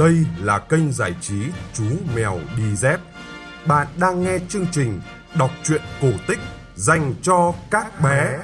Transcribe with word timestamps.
Đây 0.00 0.26
là 0.38 0.58
kênh 0.58 0.92
giải 0.92 1.14
trí 1.20 1.42
Chú 1.72 1.84
Mèo 2.16 2.38
Đi 2.56 2.76
Dép. 2.76 3.00
Bạn 3.66 3.86
đang 4.00 4.22
nghe 4.22 4.38
chương 4.48 4.66
trình 4.72 5.00
đọc 5.38 5.50
truyện 5.62 5.80
cổ 6.02 6.08
tích 6.28 6.38
dành 6.74 7.14
cho 7.22 7.54
các 7.70 8.00
bé. 8.04 8.38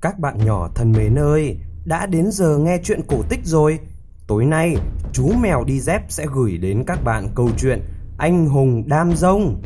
Các 0.00 0.18
bạn 0.18 0.38
nhỏ 0.44 0.68
thân 0.74 0.92
mến 0.92 1.18
ơi, 1.18 1.58
đã 1.84 2.06
đến 2.06 2.30
giờ 2.30 2.58
nghe 2.58 2.78
chuyện 2.84 3.00
cổ 3.08 3.22
tích 3.28 3.40
rồi. 3.44 3.78
Tối 4.26 4.44
nay, 4.44 4.76
chú 5.12 5.32
mèo 5.40 5.64
đi 5.64 5.80
dép 5.80 6.02
sẽ 6.08 6.26
gửi 6.34 6.58
đến 6.58 6.84
các 6.86 7.04
bạn 7.04 7.28
câu 7.34 7.50
chuyện 7.58 7.82
anh 8.18 8.46
hùng 8.46 8.84
đam 8.86 9.16
rông. 9.16 9.62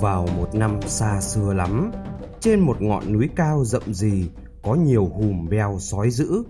Vào 0.00 0.26
một 0.36 0.54
năm 0.54 0.80
xa 0.86 1.20
xưa 1.20 1.52
lắm, 1.52 1.90
trên 2.40 2.60
một 2.60 2.82
ngọn 2.82 3.12
núi 3.12 3.28
cao 3.36 3.64
rậm 3.64 3.82
rì 3.94 4.28
có 4.64 4.74
nhiều 4.74 5.06
hùm 5.06 5.48
beo 5.48 5.78
sói 5.80 6.10
dữ, 6.10 6.44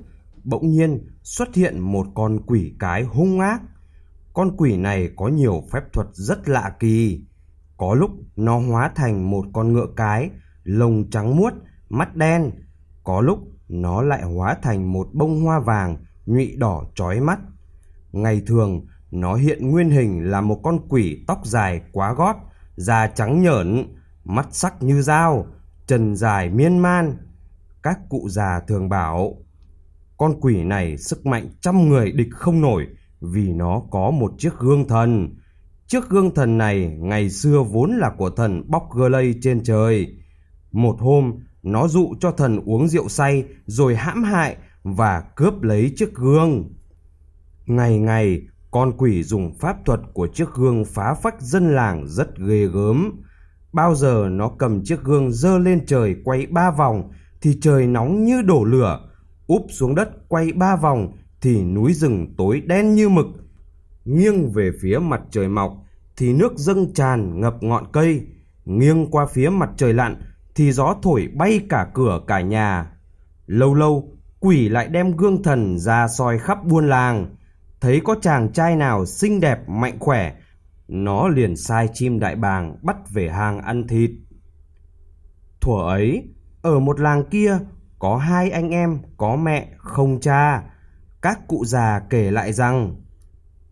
bỗng 0.45 0.71
nhiên 0.71 1.09
xuất 1.23 1.55
hiện 1.55 1.81
một 1.81 2.07
con 2.15 2.39
quỷ 2.47 2.75
cái 2.79 3.03
hung 3.03 3.41
ác. 3.41 3.63
Con 4.33 4.57
quỷ 4.57 4.77
này 4.77 5.11
có 5.17 5.29
nhiều 5.29 5.63
phép 5.73 5.83
thuật 5.93 6.07
rất 6.13 6.49
lạ 6.49 6.75
kỳ. 6.81 7.25
Có 7.77 7.95
lúc 7.95 8.11
nó 8.37 8.59
hóa 8.59 8.91
thành 8.95 9.31
một 9.31 9.45
con 9.53 9.73
ngựa 9.73 9.87
cái, 9.97 10.31
lông 10.65 11.11
trắng 11.11 11.37
muốt, 11.37 11.53
mắt 11.89 12.17
đen. 12.17 12.51
Có 13.05 13.21
lúc 13.21 13.39
nó 13.69 14.03
lại 14.03 14.23
hóa 14.23 14.57
thành 14.63 14.93
một 14.93 15.09
bông 15.13 15.43
hoa 15.43 15.61
vàng, 15.61 15.97
nhụy 16.27 16.57
đỏ 16.57 16.85
chói 16.95 17.21
mắt. 17.21 17.39
Ngày 18.13 18.43
thường, 18.47 18.87
nó 19.11 19.35
hiện 19.35 19.71
nguyên 19.71 19.91
hình 19.91 20.31
là 20.31 20.41
một 20.41 20.61
con 20.63 20.89
quỷ 20.89 21.25
tóc 21.27 21.47
dài 21.47 21.81
quá 21.93 22.13
gót, 22.13 22.37
da 22.77 23.07
trắng 23.07 23.43
nhởn, 23.43 23.95
mắt 24.25 24.47
sắc 24.51 24.83
như 24.83 25.03
dao, 25.03 25.47
chân 25.87 26.17
dài 26.17 26.51
miên 26.51 26.79
man. 26.79 27.17
Các 27.85 27.99
cụ 28.09 28.29
già 28.29 28.61
thường 28.69 28.89
bảo, 28.89 29.37
con 30.17 30.41
quỷ 30.41 30.65
này 30.65 30.99
sức 30.99 31.27
mạnh 31.27 31.49
trăm 31.61 31.89
người 31.89 32.13
địch 32.13 32.29
không 32.31 32.61
nổi 32.61 32.87
vì 33.21 33.53
nó 33.53 33.83
có 33.91 34.11
một 34.11 34.33
chiếc 34.39 34.59
gương 34.59 34.89
thần. 34.89 35.37
Chiếc 35.87 36.09
gương 36.09 36.35
thần 36.35 36.59
này 36.59 36.97
ngày 36.99 37.31
xưa 37.31 37.63
vốn 37.63 37.97
là 37.97 38.11
của 38.19 38.31
thần 38.31 38.71
Bóc 38.71 38.83
Gơ 38.97 39.09
Lây 39.09 39.35
trên 39.43 39.63
trời. 39.63 40.17
Một 40.73 40.97
hôm, 40.99 41.33
nó 41.63 41.89
dụ 41.89 42.15
cho 42.21 42.31
thần 42.31 42.61
uống 42.65 42.89
rượu 42.89 43.09
say 43.09 43.45
rồi 43.67 43.97
hãm 43.97 44.23
hại 44.23 44.57
và 44.83 45.21
cướp 45.37 45.63
lấy 45.63 45.93
chiếc 45.97 46.15
gương. 46.15 46.75
Ngày 47.67 47.99
ngày, 47.99 48.43
con 48.71 48.93
quỷ 48.97 49.23
dùng 49.23 49.59
pháp 49.59 49.77
thuật 49.85 50.01
của 50.13 50.29
chiếc 50.35 50.49
gương 50.55 50.85
phá 50.85 51.15
phách 51.23 51.41
dân 51.41 51.75
làng 51.75 52.07
rất 52.07 52.39
ghê 52.39 52.67
gớm. 52.67 53.23
Bao 53.73 53.95
giờ 53.95 54.29
nó 54.31 54.49
cầm 54.59 54.85
chiếc 54.85 55.03
gương 55.03 55.33
dơ 55.33 55.59
lên 55.59 55.87
trời 55.87 56.17
quay 56.25 56.47
ba 56.47 56.71
vòng 56.71 57.11
thì 57.45 57.59
trời 57.61 57.87
nóng 57.87 58.25
như 58.25 58.43
đổ 58.43 58.65
lửa, 58.65 59.01
úp 59.47 59.67
xuống 59.71 59.95
đất 59.95 60.29
quay 60.29 60.53
ba 60.53 60.77
vòng 60.77 61.13
thì 61.41 61.65
núi 61.65 61.93
rừng 61.93 62.35
tối 62.39 62.63
đen 62.67 62.95
như 62.95 63.09
mực. 63.09 63.27
Nghiêng 64.05 64.53
về 64.53 64.71
phía 64.83 64.99
mặt 64.99 65.21
trời 65.31 65.49
mọc 65.49 65.73
thì 66.17 66.33
nước 66.33 66.53
dâng 66.57 66.95
tràn 66.95 67.41
ngập 67.41 67.63
ngọn 67.63 67.85
cây, 67.93 68.27
nghiêng 68.65 69.11
qua 69.11 69.27
phía 69.27 69.49
mặt 69.49 69.71
trời 69.77 69.95
lặn 69.95 70.17
thì 70.55 70.73
gió 70.73 70.95
thổi 71.03 71.29
bay 71.35 71.61
cả 71.69 71.91
cửa 71.95 72.21
cả 72.27 72.41
nhà. 72.41 72.91
Lâu 73.47 73.75
lâu, 73.75 74.13
quỷ 74.41 74.69
lại 74.69 74.89
đem 74.89 75.17
gương 75.17 75.43
thần 75.43 75.79
ra 75.79 76.09
soi 76.09 76.39
khắp 76.39 76.65
buôn 76.65 76.89
làng, 76.89 77.37
thấy 77.81 78.01
có 78.05 78.17
chàng 78.23 78.53
trai 78.53 78.77
nào 78.77 79.07
xinh 79.07 79.41
đẹp 79.41 79.69
mạnh 79.69 79.97
khỏe, 80.01 80.35
nó 80.89 81.29
liền 81.29 81.57
sai 81.57 81.89
chim 81.93 82.19
đại 82.19 82.37
bàng 82.37 82.77
bắt 82.83 82.97
về 83.11 83.29
hang 83.31 83.61
ăn 83.61 83.87
thịt. 83.89 84.11
Thuở 85.61 85.89
ấy, 85.89 86.34
ở 86.65 86.81
một 86.81 87.01
làng 87.01 87.25
kia 87.25 87.59
có 87.99 88.17
hai 88.17 88.51
anh 88.51 88.71
em 88.71 88.99
có 89.17 89.37
mẹ 89.37 89.69
không 89.79 90.21
cha. 90.21 90.63
Các 91.23 91.49
cụ 91.49 91.65
già 91.65 92.01
kể 92.11 92.31
lại 92.31 92.53
rằng 92.53 92.97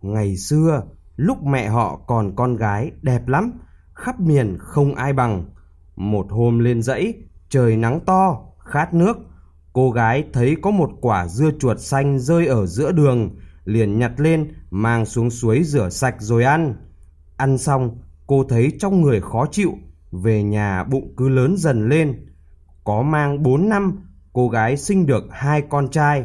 ngày 0.03 0.37
xưa 0.37 0.83
lúc 1.17 1.43
mẹ 1.43 1.69
họ 1.69 2.01
còn 2.07 2.37
con 2.37 2.57
gái 2.57 2.91
đẹp 3.03 3.29
lắm, 3.29 3.53
khắp 3.95 4.21
miền 4.21 4.57
không 4.59 4.95
ai 4.95 5.13
bằng. 5.13 5.45
Một 5.97 6.27
hôm 6.31 6.59
lên 6.59 6.83
dãy, 6.83 7.15
trời 7.49 7.77
nắng 7.77 8.01
to, 8.07 8.45
khát 8.59 8.95
nước, 8.95 9.17
cô 9.73 9.91
gái 9.91 10.25
thấy 10.33 10.57
có 10.63 10.71
một 10.71 10.91
quả 11.01 11.29
dưa 11.29 11.51
chuột 11.59 11.81
xanh 11.81 12.19
rơi 12.19 12.47
ở 12.47 12.67
giữa 12.67 12.93
đường, 12.93 13.31
liền 13.65 13.99
nhặt 13.99 14.13
lên 14.17 14.53
mang 14.71 15.07
xuống 15.07 15.31
suối 15.31 15.63
rửa 15.65 15.89
sạch 15.89 16.17
rồi 16.19 16.45
ăn. 16.45 16.75
Ăn 17.37 17.59
xong, 17.59 17.99
cô 18.27 18.45
thấy 18.49 18.73
trong 18.79 19.01
người 19.01 19.21
khó 19.21 19.47
chịu, 19.51 19.73
về 20.13 20.43
nhà 20.43 20.85
bụng 20.85 21.15
cứ 21.17 21.29
lớn 21.29 21.57
dần 21.57 21.89
lên. 21.89 22.32
Có 22.85 23.03
mang 23.03 23.43
4 23.43 23.69
năm, 23.69 23.99
cô 24.33 24.49
gái 24.49 24.77
sinh 24.77 25.07
được 25.07 25.25
hai 25.31 25.63
con 25.71 25.89
trai. 25.89 26.25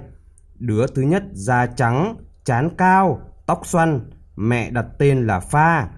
Đứa 0.59 0.87
thứ 0.87 1.01
nhất 1.01 1.23
da 1.31 1.65
trắng, 1.65 2.15
chán 2.45 2.69
cao, 2.77 3.21
tóc 3.45 3.61
xoăn, 3.65 4.09
mẹ 4.35 4.71
đặt 4.71 4.85
tên 4.99 5.27
là 5.27 5.39
Pha. 5.39 5.89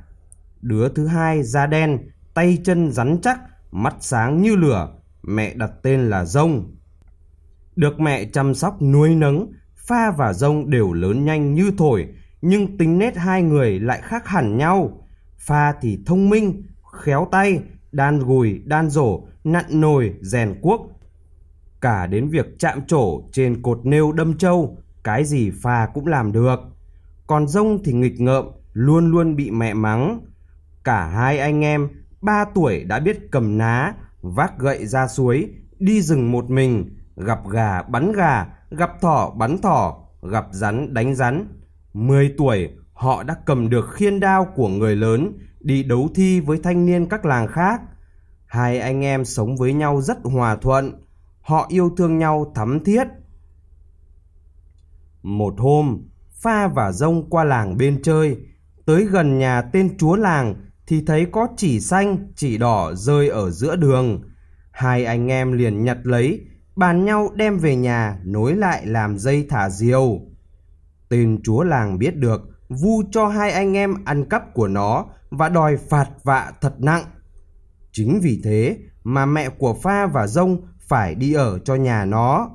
Đứa 0.62 0.90
thứ 0.90 1.08
hai 1.08 1.44
da 1.44 1.68
đen, 1.68 1.98
tay 2.34 2.58
chân 2.64 2.92
rắn 2.92 3.18
chắc, 3.22 3.40
mắt 3.72 3.96
sáng 4.00 4.42
như 4.42 4.56
lửa, 4.56 4.94
mẹ 5.24 5.53
đặt 5.53 5.72
tên 5.84 6.09
là 6.09 6.25
Rông. 6.25 6.75
Được 7.75 8.00
mẹ 8.00 8.25
chăm 8.25 8.53
sóc 8.53 8.81
nuôi 8.81 9.16
nấng, 9.16 9.52
Pha 9.75 10.12
và 10.12 10.34
Rông 10.34 10.69
đều 10.69 10.94
lớn 10.94 11.25
nhanh 11.25 11.53
như 11.53 11.72
thổi, 11.78 12.08
nhưng 12.42 12.78
tính 12.78 12.98
nết 12.98 13.18
hai 13.18 13.44
người 13.44 13.80
lại 13.80 14.02
khác 14.02 14.28
hẳn 14.28 14.58
nhau. 14.58 15.08
Pha 15.38 15.74
thì 15.81 16.03
thông 16.06 16.30
minh, 16.30 16.64
khéo 17.03 17.28
tay, 17.31 17.62
đan 17.92 18.19
gùi, 18.19 18.62
đan 18.66 18.90
rổ, 18.90 19.28
nặn 19.44 19.66
nồi, 19.70 20.14
rèn 20.22 20.62
cuốc. 20.62 20.82
Cả 21.82 22.08
đến 22.08 22.30
việc 22.30 22.46
chạm 22.60 22.82
trổ 22.88 23.22
trên 23.32 23.62
cột 23.62 23.80
nêu 23.84 24.12
đâm 24.12 24.38
trâu, 24.38 24.78
cái 25.04 25.24
gì 25.24 25.52
Pha 25.62 25.88
cũng 25.94 26.08
làm 26.08 26.32
được. 26.32 26.60
Còn 27.28 27.48
Rông 27.48 27.84
thì 27.84 27.94
nghịch 27.94 28.20
ngợm, 28.22 28.46
luôn 28.74 29.12
luôn 29.12 29.36
bị 29.36 29.52
mẹ 29.52 29.74
mắng. 29.74 30.20
Cả 30.84 31.06
hai 31.08 31.40
anh 31.40 31.64
em, 31.64 31.90
ba 32.22 32.46
tuổi 32.56 32.84
đã 32.84 33.00
biết 33.00 33.18
cầm 33.32 33.58
ná, 33.58 33.94
vác 34.22 34.60
gậy 34.60 34.86
ra 34.86 35.08
suối, 35.08 35.50
đi 35.80 36.02
rừng 36.02 36.32
một 36.32 36.50
mình, 36.50 36.98
gặp 37.16 37.40
gà 37.50 37.82
bắn 37.82 38.12
gà, 38.12 38.48
gặp 38.72 39.02
thỏ 39.02 39.30
bắn 39.38 39.58
thỏ, 39.58 39.98
gặp 40.22 40.46
rắn 40.52 40.94
đánh 40.94 41.16
rắn. 41.16 41.48
Mười 41.94 42.34
tuổi, 42.38 42.70
họ 42.94 43.24
đã 43.24 43.36
cầm 43.46 43.70
được 43.70 43.94
khiên 43.94 44.20
đao 44.20 44.48
của 44.56 44.68
người 44.68 44.96
lớn 44.96 45.38
đi 45.60 45.84
đấu 45.84 46.10
thi 46.16 46.40
với 46.40 46.60
thanh 46.64 46.86
niên 46.86 47.10
các 47.10 47.26
làng 47.26 47.48
khác. 47.48 47.82
Hai 48.50 48.80
anh 48.80 49.04
em 49.04 49.26
sống 49.26 49.58
với 49.58 49.74
nhau 49.74 50.02
rất 50.02 50.18
hòa 50.24 50.56
thuận, 50.56 50.94
họ 51.42 51.66
yêu 51.70 51.92
thương 51.98 52.18
nhau 52.18 52.52
thắm 52.56 52.84
thiết. 52.84 53.04
Một 55.24 55.54
hôm, 55.58 56.02
Pha 56.32 56.68
và 56.68 56.92
Rông 56.92 57.30
qua 57.30 57.44
làng 57.44 57.78
bên 57.78 58.02
chơi, 58.04 58.38
tới 58.86 59.06
gần 59.06 59.38
nhà 59.38 59.62
tên 59.62 59.98
chúa 59.98 60.16
làng 60.16 60.56
thì 60.88 61.04
thấy 61.06 61.28
có 61.32 61.48
chỉ 61.58 61.80
xanh, 61.80 62.32
chỉ 62.36 62.58
đỏ 62.58 62.94
rơi 62.94 63.30
ở 63.30 63.50
giữa 63.51 63.75
đường. 63.75 64.22
Hai 64.72 65.06
anh 65.06 65.28
em 65.28 65.51
liền 65.51 65.84
nhặt 65.84 65.98
lấy, 66.04 66.46
bàn 66.75 67.06
nhau 67.06 67.30
đem 67.36 67.57
về 67.57 67.75
nhà 67.75 68.19
nối 68.24 68.56
lại 68.56 68.86
làm 68.86 69.18
dây 69.18 69.46
thả 69.50 69.69
diều. 69.69 70.19
Tên 71.10 71.40
chúa 71.44 71.63
làng 71.63 72.00
biết 72.00 72.16
được, 72.16 72.42
vu 72.69 73.04
cho 73.12 73.28
hai 73.28 73.51
anh 73.51 73.78
em 73.78 74.06
ăn 74.06 74.30
cắp 74.30 74.54
của 74.54 74.68
nó 74.68 75.06
và 75.30 75.50
đòi 75.50 75.78
phạt 75.78 76.07
vạ 76.24 76.51
thật 76.62 76.74
nặng. 76.80 77.04
Chính 77.91 78.19
vì 78.24 78.41
thế 78.44 78.77
mà 79.03 79.25
mẹ 79.25 79.50
của 79.50 79.74
Pha 79.74 80.07
và 80.07 80.27
Rông 80.27 80.62
phải 80.80 81.15
đi 81.15 81.33
ở 81.33 81.59
cho 81.59 81.75
nhà 81.75 82.06
nó. 82.06 82.50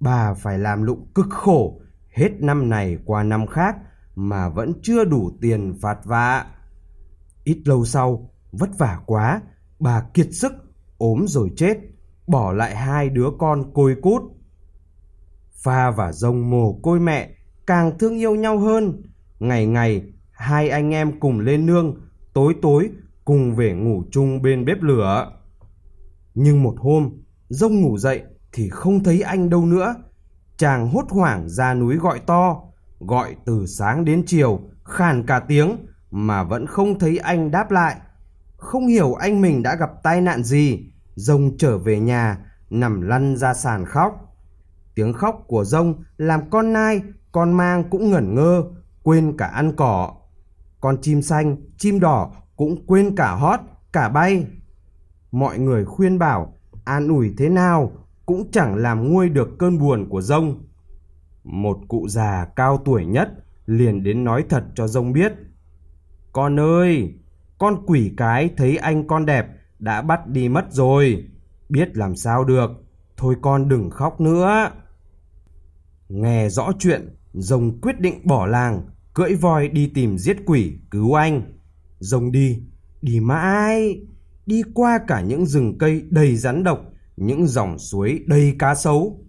Bà 0.00 0.34
phải 0.34 0.58
làm 0.58 0.82
lụng 0.82 1.06
cực 1.14 1.26
khổ, 1.30 1.80
hết 2.10 2.30
năm 2.40 2.68
này 2.68 2.98
qua 3.04 3.22
năm 3.22 3.46
khác 3.46 3.76
mà 4.14 4.48
vẫn 4.48 4.72
chưa 4.82 5.04
đủ 5.04 5.30
tiền 5.40 5.74
phạt 5.80 5.98
vạ. 6.04 6.46
Ít 7.44 7.62
lâu 7.64 7.84
sau, 7.84 8.30
vất 8.52 8.70
vả 8.78 9.00
quá, 9.06 9.40
bà 9.78 10.02
kiệt 10.14 10.28
sức, 10.32 10.52
ốm 10.98 11.24
rồi 11.28 11.50
chết, 11.56 11.78
bỏ 12.26 12.52
lại 12.52 12.76
hai 12.76 13.08
đứa 13.08 13.28
con 13.38 13.72
côi 13.74 13.96
cút. 14.02 14.22
Pha 15.64 15.90
và 15.90 16.12
Rông 16.12 16.50
mồ 16.50 16.72
côi 16.82 17.00
mẹ 17.00 17.30
càng 17.66 17.98
thương 17.98 18.18
yêu 18.18 18.34
nhau 18.34 18.58
hơn. 18.58 19.02
Ngày 19.38 19.66
ngày, 19.66 20.02
hai 20.30 20.68
anh 20.68 20.90
em 20.90 21.20
cùng 21.20 21.40
lên 21.40 21.66
nương, 21.66 22.00
tối 22.34 22.54
tối 22.62 22.90
cùng 23.24 23.54
về 23.54 23.72
ngủ 23.72 24.04
chung 24.10 24.42
bên 24.42 24.64
bếp 24.64 24.82
lửa. 24.82 25.32
Nhưng 26.34 26.62
một 26.62 26.74
hôm, 26.78 27.10
Rông 27.48 27.80
ngủ 27.80 27.98
dậy 27.98 28.22
thì 28.52 28.68
không 28.68 29.04
thấy 29.04 29.22
anh 29.22 29.50
đâu 29.50 29.66
nữa. 29.66 29.94
chàng 30.56 30.88
hốt 30.88 31.04
hoảng 31.10 31.48
ra 31.48 31.74
núi 31.74 31.96
gọi 31.96 32.20
to, 32.26 32.62
gọi 33.00 33.36
từ 33.46 33.66
sáng 33.66 34.04
đến 34.04 34.22
chiều, 34.26 34.60
khàn 34.84 35.26
cả 35.26 35.40
tiếng 35.48 35.76
mà 36.10 36.44
vẫn 36.44 36.66
không 36.66 36.98
thấy 36.98 37.18
anh 37.18 37.50
đáp 37.50 37.70
lại. 37.70 37.96
Không 38.56 38.86
hiểu 38.86 39.14
anh 39.14 39.40
mình 39.40 39.62
đã 39.62 39.76
gặp 39.76 39.90
tai 40.02 40.20
nạn 40.20 40.44
gì, 40.44 40.92
dông 41.14 41.56
trở 41.58 41.78
về 41.78 42.00
nhà, 42.00 42.38
nằm 42.70 43.00
lăn 43.00 43.36
ra 43.36 43.54
sàn 43.54 43.84
khóc. 43.84 44.12
Tiếng 44.94 45.12
khóc 45.12 45.44
của 45.46 45.64
rông 45.64 46.02
làm 46.16 46.50
con 46.50 46.72
nai, 46.72 47.02
con 47.32 47.52
mang 47.52 47.90
cũng 47.90 48.10
ngẩn 48.10 48.34
ngơ, 48.34 48.64
quên 49.02 49.36
cả 49.36 49.46
ăn 49.46 49.72
cỏ. 49.76 50.14
Con 50.80 50.96
chim 51.02 51.22
xanh, 51.22 51.56
chim 51.78 52.00
đỏ 52.00 52.32
cũng 52.56 52.86
quên 52.86 53.16
cả 53.16 53.34
hót, 53.34 53.60
cả 53.92 54.08
bay. 54.08 54.46
Mọi 55.32 55.58
người 55.58 55.84
khuyên 55.84 56.18
bảo, 56.18 56.58
an 56.84 57.08
ủi 57.08 57.34
thế 57.38 57.48
nào 57.48 57.92
cũng 58.26 58.50
chẳng 58.50 58.76
làm 58.76 59.12
nguôi 59.12 59.28
được 59.28 59.48
cơn 59.58 59.78
buồn 59.78 60.08
của 60.08 60.22
rông. 60.22 60.64
Một 61.44 61.78
cụ 61.88 62.08
già 62.08 62.46
cao 62.56 62.82
tuổi 62.84 63.04
nhất 63.04 63.28
liền 63.66 64.02
đến 64.02 64.24
nói 64.24 64.44
thật 64.48 64.64
cho 64.74 64.88
rông 64.88 65.12
biết. 65.12 65.32
Con 66.32 66.60
ơi, 66.60 67.14
con 67.58 67.86
quỷ 67.86 68.12
cái 68.16 68.50
thấy 68.56 68.76
anh 68.76 69.06
con 69.06 69.26
đẹp 69.26 69.46
đã 69.78 70.02
bắt 70.02 70.26
đi 70.26 70.48
mất 70.48 70.64
rồi. 70.70 71.24
Biết 71.68 71.96
làm 71.96 72.16
sao 72.16 72.44
được, 72.44 72.70
thôi 73.16 73.36
con 73.42 73.68
đừng 73.68 73.90
khóc 73.90 74.20
nữa. 74.20 74.70
Nghe 76.08 76.48
rõ 76.48 76.72
chuyện, 76.78 77.16
rồng 77.32 77.80
quyết 77.80 78.00
định 78.00 78.20
bỏ 78.24 78.46
làng, 78.46 78.82
cưỡi 79.14 79.34
voi 79.34 79.68
đi 79.68 79.90
tìm 79.94 80.18
giết 80.18 80.36
quỷ 80.46 80.78
cứu 80.90 81.14
anh. 81.14 81.42
Rồng 82.02 82.32
đi, 82.32 82.62
đi 83.02 83.20
mãi, 83.20 84.00
đi 84.46 84.62
qua 84.74 84.98
cả 85.06 85.20
những 85.20 85.46
rừng 85.46 85.78
cây 85.78 86.02
đầy 86.10 86.36
rắn 86.36 86.64
độc, 86.64 86.80
những 87.16 87.46
dòng 87.46 87.78
suối 87.78 88.20
đầy 88.26 88.56
cá 88.58 88.74
sấu. 88.74 89.24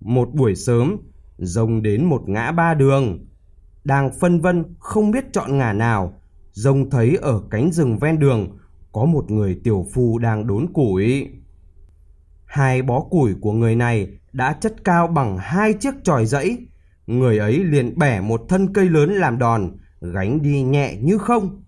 Một 0.00 0.28
buổi 0.34 0.54
sớm, 0.54 0.96
rồng 1.38 1.82
đến 1.82 2.04
một 2.04 2.28
ngã 2.28 2.52
ba 2.52 2.74
đường. 2.74 3.26
Đang 3.84 4.10
phân 4.20 4.40
vân 4.40 4.64
không 4.78 5.10
biết 5.10 5.24
chọn 5.32 5.58
ngả 5.58 5.72
nào, 5.72 6.20
rồng 6.52 6.90
thấy 6.90 7.16
ở 7.22 7.42
cánh 7.50 7.72
rừng 7.72 7.98
ven 7.98 8.18
đường 8.18 8.58
có 8.92 9.04
một 9.04 9.30
người 9.30 9.60
tiểu 9.64 9.86
phu 9.94 10.18
đang 10.18 10.46
đốn 10.46 10.72
củi. 10.72 11.28
Hai 12.44 12.82
bó 12.82 13.00
củi 13.00 13.34
của 13.40 13.52
người 13.52 13.76
này 13.76 14.08
đã 14.32 14.52
chất 14.60 14.84
cao 14.84 15.06
bằng 15.06 15.38
hai 15.38 15.72
chiếc 15.72 15.94
tròi 16.04 16.26
dẫy. 16.26 16.66
Người 17.06 17.38
ấy 17.38 17.64
liền 17.64 17.98
bẻ 17.98 18.20
một 18.20 18.40
thân 18.48 18.72
cây 18.72 18.84
lớn 18.90 19.12
làm 19.12 19.38
đòn, 19.38 19.76
gánh 20.00 20.42
đi 20.42 20.62
nhẹ 20.62 20.96
như 21.02 21.18
không. 21.18 21.64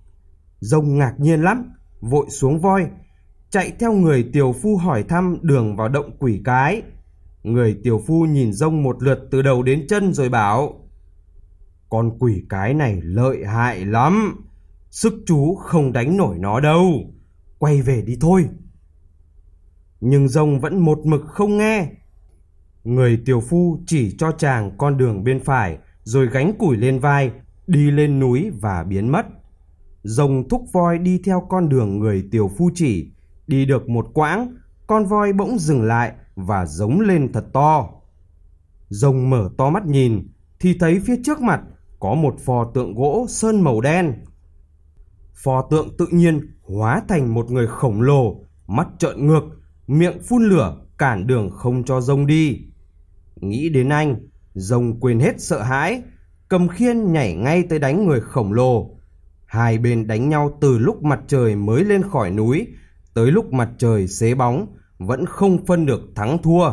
Rồng 0.62 0.98
ngạc 0.98 1.14
nhiên 1.18 1.42
lắm, 1.42 1.72
vội 2.00 2.26
xuống 2.30 2.60
voi, 2.60 2.86
chạy 3.50 3.72
theo 3.78 3.92
người 3.92 4.30
tiểu 4.32 4.54
phu 4.62 4.76
hỏi 4.76 5.02
thăm 5.02 5.38
đường 5.42 5.76
vào 5.76 5.88
động 5.88 6.16
quỷ 6.18 6.40
cái. 6.44 6.82
Người 7.42 7.78
tiểu 7.82 8.02
phu 8.06 8.24
nhìn 8.24 8.52
rông 8.52 8.82
một 8.82 9.02
lượt 9.02 9.18
từ 9.30 9.42
đầu 9.42 9.62
đến 9.62 9.86
chân 9.88 10.12
rồi 10.12 10.28
bảo 10.28 10.88
Con 11.88 12.18
quỷ 12.18 12.44
cái 12.48 12.74
này 12.74 13.00
lợi 13.02 13.44
hại 13.44 13.84
lắm 13.84 14.44
Sức 14.90 15.14
chú 15.26 15.54
không 15.54 15.92
đánh 15.92 16.16
nổi 16.16 16.38
nó 16.38 16.60
đâu 16.60 16.92
Quay 17.58 17.82
về 17.82 18.02
đi 18.02 18.16
thôi. 18.20 18.48
Nhưng 20.00 20.28
rông 20.28 20.60
vẫn 20.60 20.78
một 20.78 20.98
mực 21.06 21.20
không 21.26 21.58
nghe. 21.58 21.88
Người 22.84 23.22
tiểu 23.24 23.40
phu 23.40 23.78
chỉ 23.86 24.16
cho 24.18 24.32
chàng 24.32 24.76
con 24.78 24.96
đường 24.96 25.24
bên 25.24 25.40
phải 25.44 25.78
Rồi 26.02 26.26
gánh 26.26 26.52
củi 26.58 26.76
lên 26.76 26.98
vai 26.98 27.30
Đi 27.66 27.90
lên 27.90 28.20
núi 28.20 28.50
và 28.60 28.84
biến 28.84 29.12
mất. 29.12 29.26
Rồng 30.02 30.48
thúc 30.48 30.64
voi 30.72 30.98
đi 30.98 31.20
theo 31.24 31.46
con 31.48 31.68
đường 31.68 31.98
người 31.98 32.28
tiểu 32.30 32.50
phu 32.58 32.70
chỉ 32.74 33.10
Đi 33.46 33.64
được 33.64 33.88
một 33.88 34.06
quãng 34.14 34.56
Con 34.86 35.04
voi 35.04 35.32
bỗng 35.32 35.58
dừng 35.58 35.82
lại 35.82 36.12
và 36.34 36.66
giống 36.66 37.00
lên 37.00 37.32
thật 37.32 37.44
to. 37.52 37.88
Rồng 38.88 39.30
mở 39.30 39.50
to 39.58 39.70
mắt 39.70 39.86
nhìn 39.86 40.28
thì 40.60 40.78
thấy 40.78 41.00
phía 41.06 41.16
trước 41.24 41.40
mặt 41.40 41.62
có 42.00 42.14
một 42.14 42.36
phò 42.40 42.70
tượng 42.74 42.94
gỗ 42.94 43.26
sơn 43.28 43.60
màu 43.60 43.80
đen. 43.80 44.14
Phò 45.34 45.68
tượng 45.70 45.96
tự 45.96 46.06
nhiên 46.10 46.40
hóa 46.62 47.02
thành 47.08 47.34
một 47.34 47.50
người 47.50 47.66
khổng 47.66 48.02
lồ, 48.02 48.44
mắt 48.66 48.88
trợn 48.98 49.26
ngược, 49.26 49.42
miệng 49.86 50.22
phun 50.22 50.44
lửa 50.44 50.76
cản 50.98 51.26
đường 51.26 51.50
không 51.50 51.84
cho 51.84 52.00
rồng 52.00 52.26
đi. 52.26 52.60
Nghĩ 53.36 53.68
đến 53.68 53.88
anh, 53.88 54.16
rồng 54.54 55.00
quên 55.00 55.20
hết 55.20 55.40
sợ 55.40 55.62
hãi, 55.62 56.02
cầm 56.48 56.68
khiên 56.68 57.12
nhảy 57.12 57.34
ngay 57.34 57.62
tới 57.62 57.78
đánh 57.78 58.06
người 58.06 58.20
khổng 58.20 58.52
lồ. 58.52 58.96
Hai 59.52 59.78
bên 59.78 60.06
đánh 60.06 60.28
nhau 60.28 60.58
từ 60.60 60.78
lúc 60.78 61.02
mặt 61.02 61.20
trời 61.26 61.56
mới 61.56 61.84
lên 61.84 62.02
khỏi 62.02 62.30
núi 62.30 62.66
tới 63.14 63.32
lúc 63.32 63.52
mặt 63.52 63.68
trời 63.78 64.08
xế 64.08 64.34
bóng 64.34 64.66
vẫn 64.98 65.26
không 65.26 65.66
phân 65.66 65.86
được 65.86 66.00
thắng 66.14 66.38
thua. 66.42 66.72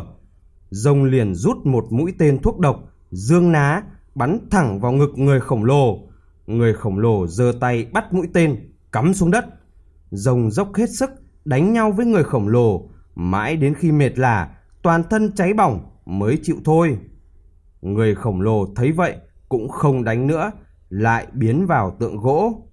Rồng 0.70 1.04
liền 1.04 1.36
rút 1.36 1.58
một 1.66 1.86
mũi 1.90 2.14
tên 2.20 2.40
thuốc 2.40 2.60
độc, 2.60 2.80
dương 3.12 3.52
ná, 3.52 3.84
bắn 4.16 4.40
thẳng 4.52 4.80
vào 4.80 4.92
ngực 4.92 5.10
người 5.16 5.40
khổng 5.40 5.64
lồ. 5.64 6.00
Người 6.48 6.74
khổng 6.74 7.00
lồ 7.00 7.28
giơ 7.28 7.54
tay 7.60 7.86
bắt 7.94 8.14
mũi 8.14 8.28
tên, 8.34 8.74
cắm 8.92 9.14
xuống 9.14 9.32
đất. 9.32 9.46
Rồng 10.12 10.52
dốc 10.52 10.76
hết 10.76 10.90
sức, 10.90 11.10
đánh 11.46 11.74
nhau 11.74 11.92
với 11.92 12.06
người 12.06 12.24
khổng 12.24 12.48
lồ, 12.48 12.90
mãi 13.16 13.56
đến 13.56 13.74
khi 13.74 13.92
mệt 13.92 14.20
lả, 14.20 14.50
toàn 14.82 15.04
thân 15.10 15.32
cháy 15.36 15.54
bỏng 15.54 15.80
mới 16.06 16.40
chịu 16.44 16.58
thôi. 16.66 16.98
Người 17.82 18.16
khổng 18.16 18.42
lồ 18.42 18.66
thấy 18.76 18.92
vậy 18.92 19.16
cũng 19.50 19.70
không 19.70 20.04
đánh 20.04 20.28
nữa, 20.28 20.52
lại 20.90 21.28
biến 21.34 21.66
vào 21.66 21.96
tượng 22.00 22.18
gỗ. 22.18 22.66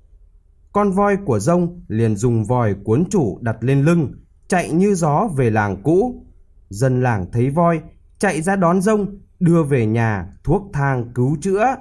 Con 0.76 0.90
voi 0.90 1.16
của 1.16 1.38
rông 1.38 1.80
liền 1.88 2.16
dùng 2.16 2.44
vòi 2.44 2.74
cuốn 2.84 3.04
chủ 3.10 3.38
đặt 3.40 3.56
lên 3.60 3.82
lưng, 3.82 4.12
chạy 4.48 4.70
như 4.70 4.94
gió 4.94 5.28
về 5.36 5.50
làng 5.50 5.82
cũ. 5.82 6.24
Dân 6.68 7.02
làng 7.02 7.26
thấy 7.32 7.50
voi, 7.50 7.80
chạy 8.18 8.42
ra 8.42 8.56
đón 8.56 8.82
rông, 8.82 9.18
đưa 9.40 9.62
về 9.62 9.86
nhà 9.86 10.32
thuốc 10.44 10.70
thang 10.72 11.12
cứu 11.14 11.36
chữa. 11.40 11.76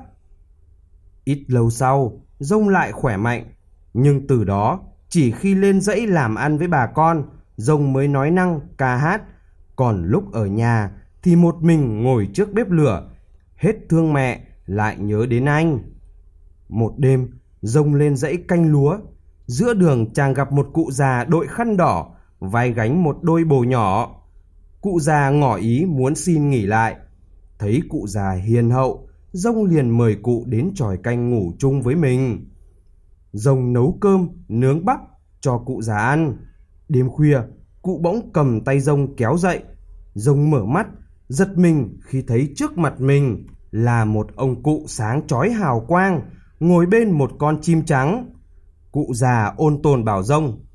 Ít 1.24 1.44
lâu 1.48 1.70
sau, 1.70 2.22
rông 2.40 2.70
lại 2.70 2.92
khỏe 2.92 3.18
mạnh, 3.18 3.46
nhưng 3.94 4.28
từ 4.28 4.44
đó 4.44 4.80
chỉ 5.10 5.32
khi 5.32 5.56
lên 5.56 5.82
dãy 5.82 6.08
làm 6.08 6.36
ăn 6.36 6.58
với 6.58 6.68
bà 6.68 6.88
con, 6.88 7.24
rông 7.58 7.94
mới 7.94 8.08
nói 8.08 8.32
năng 8.32 8.60
ca 8.78 8.96
hát, 8.96 9.22
còn 9.76 10.06
lúc 10.06 10.34
ở 10.34 10.46
nhà 10.46 10.92
thì 11.24 11.36
một 11.36 11.56
mình 11.64 12.04
ngồi 12.04 12.30
trước 12.34 12.54
bếp 12.54 12.70
lửa, 12.72 13.10
hết 13.56 13.76
thương 13.90 14.14
mẹ 14.14 14.42
lại 14.66 14.98
nhớ 15.00 15.26
đến 15.30 15.46
anh. 15.46 15.80
Một 16.70 16.94
đêm, 16.98 17.30
rông 17.66 17.96
lên 17.96 18.16
dãy 18.16 18.38
canh 18.48 18.72
lúa, 18.72 18.98
giữa 19.46 19.74
đường 19.74 20.14
chàng 20.14 20.34
gặp 20.34 20.52
một 20.52 20.70
cụ 20.74 20.92
già 20.92 21.24
đội 21.24 21.48
khăn 21.48 21.78
đỏ 21.78 22.16
vai 22.40 22.74
gánh 22.74 23.04
một 23.04 23.18
đôi 23.22 23.44
bồ 23.44 23.64
nhỏ. 23.64 24.16
Cụ 24.82 25.00
già 25.00 25.30
ngỏ 25.30 25.56
ý 25.56 25.86
muốn 25.86 26.16
xin 26.16 26.50
nghỉ 26.50 26.66
lại. 26.66 26.96
Thấy 27.60 27.82
cụ 27.90 28.08
già 28.08 28.32
hiền 28.32 28.70
hậu, 28.70 29.08
Rông 29.32 29.66
liền 29.66 29.90
mời 29.90 30.16
cụ 30.24 30.44
đến 30.48 30.72
tròi 30.76 30.98
canh 30.98 31.30
ngủ 31.30 31.54
chung 31.60 31.82
với 31.82 31.96
mình. 31.96 32.50
Rông 33.32 33.74
nấu 33.74 33.98
cơm, 34.02 34.30
nướng 34.48 34.86
bắp 34.86 35.00
cho 35.42 35.58
cụ 35.58 35.82
già 35.82 35.98
ăn. 35.98 36.38
Đêm 36.90 37.10
khuya, 37.10 37.40
cụ 37.82 38.00
bỗng 38.04 38.32
cầm 38.34 38.62
tay 38.62 38.80
Rông 38.80 39.16
kéo 39.16 39.38
dậy. 39.38 39.64
Rông 40.14 40.52
mở 40.52 40.66
mắt, 40.66 40.88
giật 41.28 41.58
mình 41.58 41.98
khi 42.02 42.24
thấy 42.28 42.54
trước 42.56 42.78
mặt 42.78 43.02
mình 43.02 43.48
là 43.72 44.06
một 44.06 44.28
ông 44.36 44.64
cụ 44.64 44.84
sáng 44.88 45.28
chói 45.28 45.52
hào 45.52 45.86
quang, 45.88 46.22
ngồi 46.60 46.86
bên 46.86 47.12
một 47.12 47.32
con 47.38 47.62
chim 47.62 47.86
trắng. 47.86 48.30
Cụ 48.92 49.14
già 49.14 49.54
ôn 49.58 49.82
tồn 49.82 50.04
bảo 50.04 50.24
Rông 50.24 50.66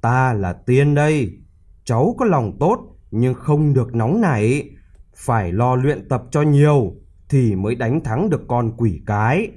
Ta 0.00 0.32
là 0.32 0.52
tiên 0.52 0.94
đây. 0.94 1.38
Cháu 1.84 2.14
có 2.18 2.24
lòng 2.24 2.56
tốt 2.60 2.78
nhưng 3.10 3.34
không 3.34 3.74
được 3.74 3.94
nóng 3.94 4.20
nảy. 4.20 4.70
Phải 5.16 5.52
lo 5.52 5.76
luyện 5.76 6.08
tập 6.08 6.22
cho 6.30 6.42
nhiều 6.42 6.94
thì 7.28 7.54
mới 7.54 7.74
đánh 7.74 8.00
thắng 8.04 8.30
được 8.30 8.42
con 8.48 8.72
quỷ 8.76 9.02
cái. 9.06 9.48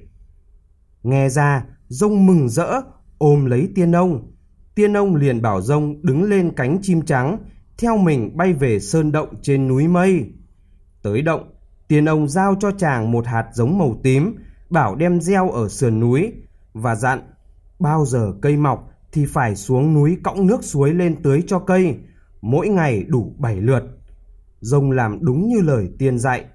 Nghe 1.03 1.29
ra, 1.29 1.65
rông 1.87 2.25
mừng 2.25 2.49
rỡ, 2.49 2.81
ôm 3.17 3.45
lấy 3.45 3.69
tiên 3.75 3.91
ông. 3.91 4.31
Tiên 4.75 4.97
ông 4.97 5.15
liền 5.15 5.41
bảo 5.41 5.61
rông 5.61 6.05
đứng 6.05 6.23
lên 6.23 6.51
cánh 6.55 6.79
chim 6.81 7.01
trắng, 7.01 7.37
theo 7.77 7.97
mình 7.97 8.37
bay 8.37 8.53
về 8.53 8.79
sơn 8.79 9.11
động 9.11 9.29
trên 9.41 9.67
núi 9.67 9.87
mây. 9.87 10.33
Tới 11.01 11.21
động, 11.21 11.53
tiên 11.87 12.05
ông 12.05 12.27
giao 12.27 12.55
cho 12.59 12.71
chàng 12.71 13.11
một 13.11 13.25
hạt 13.27 13.49
giống 13.53 13.77
màu 13.77 13.99
tím, 14.03 14.35
bảo 14.71 14.95
đem 14.95 15.21
gieo 15.21 15.49
ở 15.49 15.69
sườn 15.69 15.99
núi 15.99 16.33
và 16.73 16.95
dặn 16.95 17.19
bao 17.79 18.05
giờ 18.05 18.33
cây 18.41 18.57
mọc 18.57 18.91
thì 19.11 19.25
phải 19.25 19.55
xuống 19.55 19.93
núi 19.93 20.17
cõng 20.23 20.47
nước 20.47 20.63
suối 20.63 20.93
lên 20.93 21.23
tưới 21.23 21.43
cho 21.47 21.59
cây, 21.59 21.97
mỗi 22.41 22.67
ngày 22.67 23.03
đủ 23.07 23.35
bảy 23.37 23.55
lượt. 23.55 23.83
rông 24.59 24.91
làm 24.91 25.17
đúng 25.21 25.47
như 25.47 25.61
lời 25.61 25.89
tiên 25.99 26.19
dạy, 26.19 26.45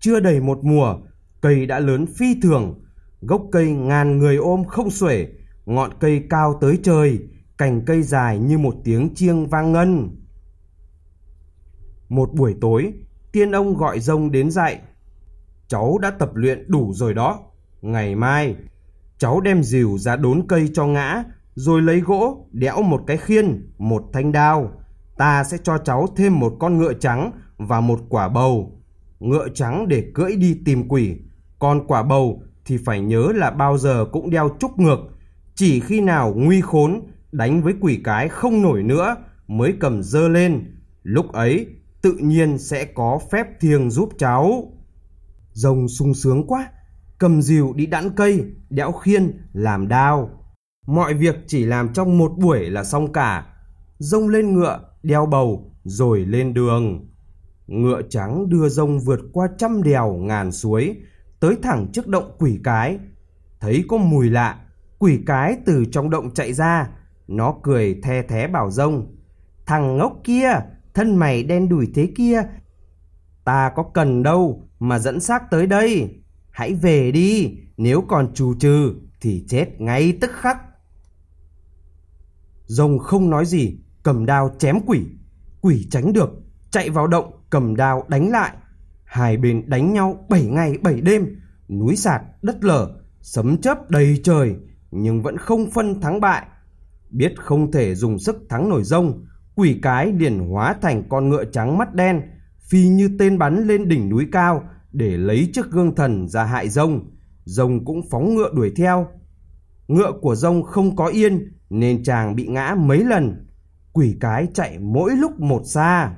chưa 0.00 0.20
đầy 0.20 0.40
một 0.40 0.58
mùa, 0.62 0.96
cây 1.40 1.66
đã 1.66 1.78
lớn 1.78 2.06
phi 2.06 2.40
thường, 2.42 2.84
gốc 3.20 3.42
cây 3.52 3.70
ngàn 3.70 4.18
người 4.18 4.36
ôm 4.36 4.64
không 4.64 4.90
xuể, 4.90 5.26
ngọn 5.66 5.90
cây 6.00 6.24
cao 6.30 6.58
tới 6.60 6.78
trời, 6.82 7.18
cành 7.58 7.84
cây 7.84 8.02
dài 8.02 8.38
như 8.38 8.58
một 8.58 8.74
tiếng 8.84 9.14
chiêng 9.14 9.46
vang 9.46 9.72
ngân. 9.72 10.16
Một 12.08 12.34
buổi 12.34 12.54
tối, 12.60 12.92
tiên 13.32 13.52
ông 13.52 13.76
gọi 13.76 14.00
rông 14.00 14.30
đến 14.30 14.50
dạy. 14.50 14.80
Cháu 15.68 15.98
đã 15.98 16.10
tập 16.10 16.30
luyện 16.34 16.70
đủ 16.70 16.92
rồi 16.94 17.14
đó, 17.14 17.51
ngày 17.82 18.14
mai 18.14 18.56
cháu 19.18 19.40
đem 19.40 19.62
dìu 19.62 19.98
ra 19.98 20.16
đốn 20.16 20.46
cây 20.48 20.70
cho 20.74 20.86
ngã 20.86 21.24
rồi 21.54 21.82
lấy 21.82 22.00
gỗ 22.00 22.46
đẽo 22.52 22.82
một 22.82 23.02
cái 23.06 23.16
khiên, 23.16 23.72
một 23.78 24.04
thanh 24.12 24.32
đao. 24.32 24.72
Ta 25.16 25.44
sẽ 25.44 25.56
cho 25.62 25.78
cháu 25.78 26.06
thêm 26.16 26.40
một 26.40 26.56
con 26.60 26.78
ngựa 26.78 26.92
trắng 26.92 27.32
và 27.56 27.80
một 27.80 28.00
quả 28.08 28.28
bầu. 28.28 28.78
ngựa 29.20 29.48
trắng 29.54 29.88
để 29.88 30.10
cưỡi 30.14 30.36
đi 30.36 30.58
tìm 30.64 30.88
quỷ, 30.88 31.16
còn 31.58 31.86
quả 31.86 32.02
bầu 32.02 32.42
thì 32.64 32.78
phải 32.84 33.00
nhớ 33.00 33.28
là 33.34 33.50
bao 33.50 33.78
giờ 33.78 34.04
cũng 34.12 34.30
đeo 34.30 34.48
trúc 34.60 34.78
ngược, 34.78 34.98
chỉ 35.54 35.80
khi 35.80 36.00
nào 36.00 36.34
nguy 36.36 36.60
khốn 36.60 37.00
đánh 37.32 37.62
với 37.62 37.74
quỷ 37.80 38.00
cái 38.04 38.28
không 38.28 38.62
nổi 38.62 38.82
nữa 38.82 39.16
mới 39.46 39.74
cầm 39.80 40.02
dơ 40.02 40.28
lên, 40.28 40.76
lúc 41.02 41.32
ấy 41.32 41.66
tự 42.02 42.12
nhiên 42.20 42.58
sẽ 42.58 42.84
có 42.84 43.18
phép 43.32 43.46
thiêng 43.60 43.90
giúp 43.90 44.08
cháu. 44.18 44.72
Rồng 45.52 45.88
sung 45.88 46.14
sướng 46.14 46.46
quá, 46.46 46.68
cầm 47.22 47.42
rìu 47.42 47.72
đi 47.76 47.86
đẵn 47.86 48.10
cây, 48.16 48.44
đẽo 48.70 48.92
khiên, 48.92 49.48
làm 49.52 49.88
đao. 49.88 50.30
Mọi 50.86 51.14
việc 51.14 51.36
chỉ 51.46 51.64
làm 51.64 51.92
trong 51.92 52.18
một 52.18 52.32
buổi 52.38 52.70
là 52.70 52.84
xong 52.84 53.12
cả. 53.12 53.46
Rông 53.98 54.28
lên 54.28 54.54
ngựa, 54.54 54.80
đeo 55.02 55.26
bầu, 55.26 55.74
rồi 55.84 56.24
lên 56.24 56.54
đường. 56.54 57.10
Ngựa 57.66 58.02
trắng 58.10 58.48
đưa 58.48 58.68
rông 58.68 59.00
vượt 59.00 59.20
qua 59.32 59.48
trăm 59.58 59.82
đèo 59.82 60.12
ngàn 60.12 60.52
suối, 60.52 60.96
tới 61.40 61.56
thẳng 61.62 61.86
trước 61.92 62.06
động 62.08 62.36
quỷ 62.38 62.60
cái. 62.64 62.98
Thấy 63.60 63.84
có 63.88 63.96
mùi 63.96 64.30
lạ, 64.30 64.60
quỷ 64.98 65.20
cái 65.26 65.56
từ 65.66 65.84
trong 65.92 66.10
động 66.10 66.34
chạy 66.34 66.52
ra, 66.52 66.88
nó 67.28 67.54
cười 67.62 68.00
the 68.02 68.22
thé 68.22 68.48
bảo 68.48 68.70
rông. 68.70 69.16
Thằng 69.66 69.96
ngốc 69.96 70.12
kia, 70.24 70.52
thân 70.94 71.16
mày 71.16 71.42
đen 71.42 71.68
đủi 71.68 71.88
thế 71.94 72.12
kia, 72.16 72.42
ta 73.44 73.72
có 73.76 73.82
cần 73.94 74.22
đâu 74.22 74.68
mà 74.78 74.98
dẫn 74.98 75.20
xác 75.20 75.50
tới 75.50 75.66
đây. 75.66 76.21
Hãy 76.52 76.74
về 76.74 77.12
đi, 77.12 77.58
nếu 77.76 78.04
còn 78.08 78.34
trù 78.34 78.54
trừ 78.54 78.94
thì 79.20 79.44
chết 79.48 79.80
ngay 79.80 80.18
tức 80.20 80.30
khắc. 80.34 80.56
Rồng 82.66 82.98
không 82.98 83.30
nói 83.30 83.46
gì, 83.46 83.78
cầm 84.02 84.26
đao 84.26 84.54
chém 84.58 84.76
quỷ. 84.86 85.00
Quỷ 85.60 85.86
tránh 85.90 86.12
được, 86.12 86.30
chạy 86.70 86.90
vào 86.90 87.06
động, 87.06 87.32
cầm 87.50 87.76
đao 87.76 88.04
đánh 88.08 88.30
lại. 88.30 88.52
Hai 89.04 89.36
bên 89.36 89.70
đánh 89.70 89.92
nhau 89.92 90.26
bảy 90.28 90.44
ngày 90.44 90.78
bảy 90.82 91.00
đêm, 91.00 91.40
núi 91.68 91.96
sạt, 91.96 92.22
đất 92.42 92.64
lở, 92.64 93.00
sấm 93.20 93.60
chớp 93.60 93.90
đầy 93.90 94.20
trời, 94.24 94.56
nhưng 94.90 95.22
vẫn 95.22 95.36
không 95.36 95.70
phân 95.70 96.00
thắng 96.00 96.20
bại. 96.20 96.46
Biết 97.10 97.32
không 97.36 97.72
thể 97.72 97.94
dùng 97.94 98.18
sức 98.18 98.36
thắng 98.48 98.68
nổi 98.68 98.84
rông, 98.84 99.26
quỷ 99.54 99.78
cái 99.82 100.12
liền 100.12 100.38
hóa 100.38 100.74
thành 100.82 101.08
con 101.08 101.28
ngựa 101.28 101.44
trắng 101.44 101.78
mắt 101.78 101.94
đen, 101.94 102.22
phi 102.68 102.88
như 102.88 103.16
tên 103.18 103.38
bắn 103.38 103.66
lên 103.66 103.88
đỉnh 103.88 104.08
núi 104.08 104.26
cao 104.32 104.62
để 104.92 105.16
lấy 105.16 105.50
chiếc 105.52 105.70
gương 105.70 105.94
thần 105.94 106.28
ra 106.28 106.44
hại 106.44 106.68
rông. 106.68 107.10
Rông 107.44 107.84
cũng 107.84 108.00
phóng 108.10 108.34
ngựa 108.34 108.50
đuổi 108.54 108.72
theo. 108.76 109.06
Ngựa 109.88 110.12
của 110.20 110.34
rông 110.34 110.62
không 110.62 110.96
có 110.96 111.06
yên 111.06 111.52
nên 111.70 112.02
chàng 112.02 112.36
bị 112.36 112.46
ngã 112.46 112.74
mấy 112.78 113.04
lần. 113.04 113.46
Quỷ 113.92 114.16
cái 114.20 114.46
chạy 114.54 114.78
mỗi 114.78 115.16
lúc 115.16 115.40
một 115.40 115.62
xa. 115.64 116.14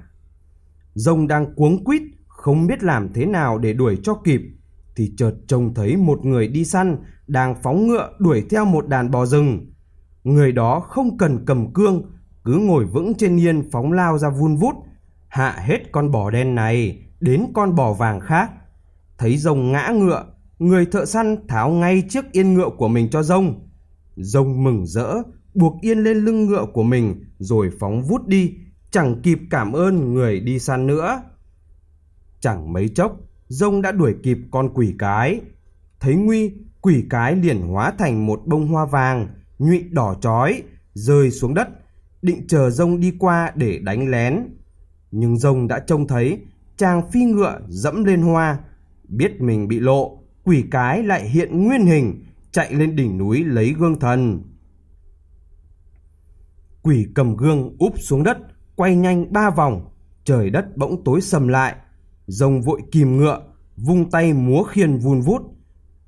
Rông 0.94 1.28
đang 1.28 1.54
cuống 1.54 1.84
quýt 1.84 2.02
không 2.28 2.66
biết 2.66 2.82
làm 2.82 3.12
thế 3.12 3.26
nào 3.26 3.58
để 3.58 3.72
đuổi 3.72 3.98
cho 4.02 4.14
kịp 4.14 4.40
thì 4.96 5.12
chợt 5.16 5.34
trông 5.46 5.74
thấy 5.74 5.96
một 5.96 6.24
người 6.24 6.48
đi 6.48 6.64
săn 6.64 6.96
đang 7.26 7.54
phóng 7.62 7.86
ngựa 7.86 8.10
đuổi 8.18 8.44
theo 8.50 8.64
một 8.64 8.88
đàn 8.88 9.10
bò 9.10 9.26
rừng. 9.26 9.72
Người 10.24 10.52
đó 10.52 10.80
không 10.80 11.18
cần 11.18 11.44
cầm 11.46 11.72
cương, 11.72 12.02
cứ 12.44 12.52
ngồi 12.52 12.84
vững 12.84 13.14
trên 13.14 13.40
yên 13.40 13.70
phóng 13.70 13.92
lao 13.92 14.18
ra 14.18 14.28
vun 14.28 14.56
vút, 14.56 14.74
hạ 15.28 15.50
hết 15.50 15.92
con 15.92 16.10
bò 16.10 16.30
đen 16.30 16.54
này 16.54 17.02
đến 17.20 17.46
con 17.54 17.74
bò 17.74 17.92
vàng 17.92 18.20
khác. 18.20 18.50
Thấy 19.18 19.36
rồng 19.36 19.72
ngã 19.72 19.88
ngựa, 19.88 20.24
người 20.58 20.86
thợ 20.86 21.04
săn 21.04 21.46
tháo 21.48 21.70
ngay 21.70 22.02
chiếc 22.08 22.32
yên 22.32 22.54
ngựa 22.54 22.68
của 22.76 22.88
mình 22.88 23.08
cho 23.10 23.22
rồng. 23.22 23.68
rồng 24.16 24.64
mừng 24.64 24.86
rỡ, 24.86 25.14
buộc 25.54 25.80
yên 25.80 25.98
lên 25.98 26.16
lưng 26.16 26.46
ngựa 26.46 26.66
của 26.72 26.82
mình 26.82 27.24
rồi 27.38 27.70
phóng 27.80 28.02
vút 28.02 28.26
đi, 28.26 28.54
chẳng 28.90 29.22
kịp 29.22 29.38
cảm 29.50 29.72
ơn 29.72 30.14
người 30.14 30.40
đi 30.40 30.58
săn 30.58 30.86
nữa. 30.86 31.22
Chẳng 32.40 32.72
mấy 32.72 32.88
chốc, 32.88 33.16
rồng 33.48 33.82
đã 33.82 33.92
đuổi 33.92 34.14
kịp 34.22 34.38
con 34.50 34.74
quỷ 34.74 34.94
cái. 34.98 35.40
Thấy 36.00 36.14
nguy, 36.14 36.52
quỷ 36.80 37.04
cái 37.10 37.36
liền 37.36 37.60
hóa 37.60 37.92
thành 37.98 38.26
một 38.26 38.42
bông 38.46 38.66
hoa 38.66 38.84
vàng, 38.84 39.28
nhụy 39.58 39.82
đỏ 39.90 40.14
chói, 40.20 40.62
rơi 40.94 41.30
xuống 41.30 41.54
đất, 41.54 41.68
định 42.22 42.46
chờ 42.48 42.70
rông 42.70 43.00
đi 43.00 43.12
qua 43.18 43.52
để 43.54 43.78
đánh 43.78 44.10
lén. 44.10 44.38
Nhưng 45.10 45.36
rông 45.36 45.68
đã 45.68 45.78
trông 45.78 46.06
thấy 46.06 46.38
chàng 46.76 47.10
phi 47.10 47.24
ngựa 47.24 47.60
dẫm 47.68 48.04
lên 48.04 48.22
hoa, 48.22 48.58
biết 49.16 49.40
mình 49.40 49.68
bị 49.68 49.80
lộ, 49.80 50.18
quỷ 50.44 50.64
cái 50.70 51.02
lại 51.02 51.28
hiện 51.28 51.64
nguyên 51.64 51.86
hình, 51.86 52.24
chạy 52.52 52.74
lên 52.74 52.96
đỉnh 52.96 53.18
núi 53.18 53.44
lấy 53.44 53.74
gương 53.78 54.00
thần. 54.00 54.42
Quỷ 56.82 57.06
cầm 57.14 57.36
gương 57.36 57.76
úp 57.78 57.94
xuống 57.98 58.22
đất, 58.22 58.38
quay 58.76 58.96
nhanh 58.96 59.32
ba 59.32 59.50
vòng, 59.50 59.90
trời 60.24 60.50
đất 60.50 60.76
bỗng 60.76 61.04
tối 61.04 61.20
sầm 61.20 61.48
lại. 61.48 61.74
Rồng 62.26 62.62
vội 62.62 62.80
kìm 62.92 63.16
ngựa, 63.16 63.40
vung 63.76 64.10
tay 64.10 64.32
múa 64.32 64.62
khiên 64.62 64.98
vun 64.98 65.20
vút. 65.20 65.42